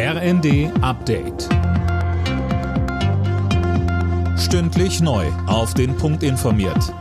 [0.00, 1.48] RND Update.
[4.38, 5.26] Stündlich neu.
[5.48, 6.94] Auf den Punkt informiert.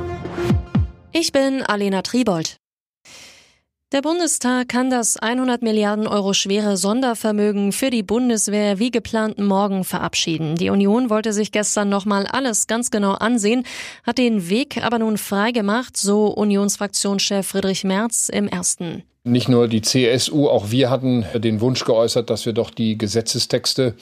[1.11, 2.57] Ich bin Alena Tribold.
[3.91, 9.83] Der Bundestag kann das 100 Milliarden Euro schwere Sondervermögen für die Bundeswehr wie geplant morgen
[9.83, 10.55] verabschieden.
[10.55, 13.63] Die Union wollte sich gestern nochmal alles ganz genau ansehen,
[14.07, 19.03] hat den Weg aber nun freigemacht, so Unionsfraktionschef Friedrich Merz im ersten.
[19.27, 23.95] Nicht nur die CSU, auch wir hatten den Wunsch geäußert, dass wir doch die Gesetzestexte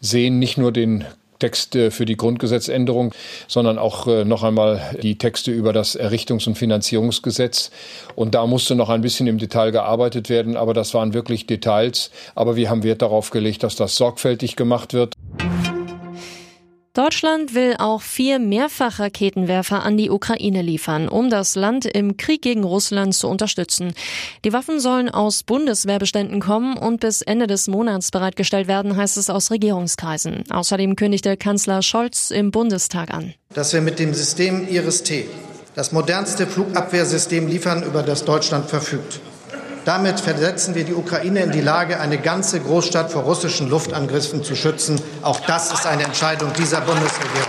[0.00, 1.04] sehen, nicht nur den
[1.40, 3.12] Text für die Grundgesetzänderung,
[3.48, 7.70] sondern auch äh, noch einmal die Texte über das Errichtungs- und Finanzierungsgesetz.
[8.14, 12.10] Und da musste noch ein bisschen im Detail gearbeitet werden, aber das waren wirklich Details.
[12.34, 15.14] Aber wir haben Wert darauf gelegt, dass das sorgfältig gemacht wird.
[16.92, 22.64] Deutschland will auch vier Mehrfachraketenwerfer an die Ukraine liefern, um das Land im Krieg gegen
[22.64, 23.94] Russland zu unterstützen.
[24.44, 29.30] Die Waffen sollen aus Bundeswehrbeständen kommen und bis Ende des Monats bereitgestellt werden, heißt es
[29.30, 30.42] aus Regierungskreisen.
[30.50, 33.34] Außerdem kündigte Kanzler Scholz im Bundestag an.
[33.54, 35.28] Dass wir mit dem System Iris-T
[35.76, 39.20] das modernste Flugabwehrsystem liefern, über das Deutschland verfügt.
[39.84, 44.54] Damit versetzen wir die Ukraine in die Lage, eine ganze Großstadt vor russischen Luftangriffen zu
[44.54, 45.00] schützen.
[45.22, 47.46] Auch das ist eine Entscheidung dieser Bundesregierung.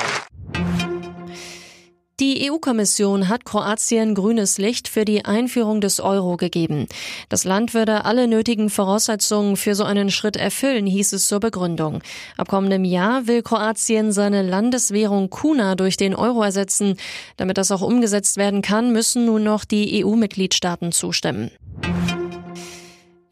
[2.21, 6.87] Die EU-Kommission hat Kroatien grünes Licht für die Einführung des Euro gegeben.
[7.29, 12.03] Das Land würde alle nötigen Voraussetzungen für so einen Schritt erfüllen, hieß es zur Begründung.
[12.37, 16.95] Ab kommendem Jahr will Kroatien seine Landeswährung Kuna durch den Euro ersetzen.
[17.37, 21.49] Damit das auch umgesetzt werden kann, müssen nun noch die EU-Mitgliedstaaten zustimmen.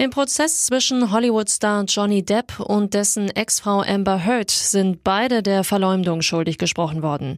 [0.01, 6.21] Im Prozess zwischen Hollywood-Star Johnny Depp und dessen Ex-Frau Amber Heard sind beide der Verleumdung
[6.21, 7.35] schuldig gesprochen worden.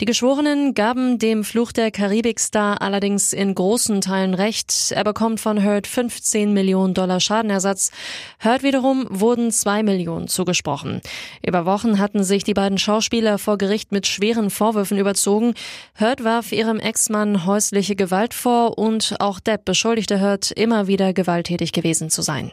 [0.00, 4.90] Die Geschworenen gaben dem Fluch der Karibik-Star allerdings in großen Teilen recht.
[4.90, 7.92] Er bekommt von Heard 15 Millionen Dollar Schadenersatz.
[8.40, 11.02] Heard wiederum wurden zwei Millionen zugesprochen.
[11.46, 15.54] Über Wochen hatten sich die beiden Schauspieler vor Gericht mit schweren Vorwürfen überzogen.
[15.94, 21.70] Heard warf ihrem Ex-Mann häusliche Gewalt vor und auch Depp beschuldigte Heard immer wieder gewalttätig
[21.70, 22.50] gewesen gewesen zu sein.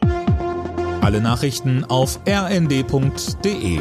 [1.00, 3.80] Alle Nachrichten auf rnd.de